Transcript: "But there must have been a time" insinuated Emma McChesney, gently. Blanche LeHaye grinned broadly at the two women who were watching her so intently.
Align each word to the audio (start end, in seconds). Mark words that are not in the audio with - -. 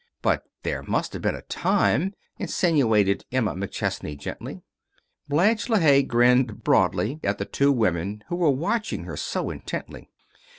"But 0.23 0.41
there 0.63 0.81
must 0.81 1.13
have 1.13 1.21
been 1.21 1.35
a 1.35 1.43
time" 1.43 2.13
insinuated 2.39 3.23
Emma 3.31 3.53
McChesney, 3.53 4.17
gently. 4.17 4.63
Blanche 5.27 5.67
LeHaye 5.67 6.07
grinned 6.07 6.63
broadly 6.63 7.19
at 7.23 7.37
the 7.37 7.45
two 7.45 7.71
women 7.71 8.23
who 8.27 8.35
were 8.35 8.49
watching 8.49 9.03
her 9.03 9.15
so 9.15 9.51
intently. 9.51 10.09